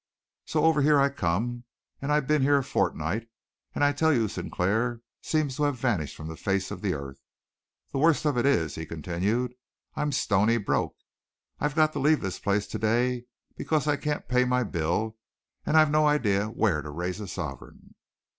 So 0.45 0.63
over 0.65 0.81
here 0.81 0.99
I 0.99 1.09
come, 1.09 1.63
and 2.01 2.11
I've 2.11 2.25
been 2.25 2.41
here 2.41 2.57
a 2.57 2.63
fortnight, 2.63 3.29
and 3.75 3.83
I 3.83 3.93
tell 3.93 4.11
you 4.11 4.27
Sinclair 4.27 4.99
seems 5.21 5.57
to 5.57 5.63
have 5.65 5.77
vanished 5.77 6.15
from 6.15 6.27
the 6.27 6.35
face 6.35 6.71
of 6.71 6.81
the 6.81 6.95
earth. 6.95 7.19
The 7.91 7.99
worst 7.99 8.25
of 8.25 8.35
it 8.35 8.47
is," 8.47 8.73
he 8.73 8.87
continued, 8.87 9.53
"I'm 9.93 10.11
stoney 10.11 10.57
broke. 10.57 10.95
I've 11.59 11.75
got 11.75 11.93
to 11.93 11.99
leave 11.99 12.21
this 12.21 12.39
place 12.39 12.65
to 12.69 12.79
day 12.79 13.25
because 13.55 13.85
I 13.85 13.95
can't 13.95 14.27
pay 14.27 14.43
my 14.43 14.63
bill, 14.63 15.17
and 15.67 15.77
I've 15.77 15.91
no 15.91 16.07
idea 16.07 16.47
where 16.47 16.81
to 16.81 16.89
raise 16.89 17.19
a 17.19 17.27
sovereign." 17.27 17.93